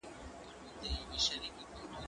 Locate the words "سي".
1.25-1.33